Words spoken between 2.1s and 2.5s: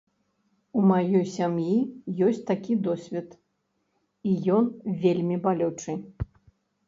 ёсць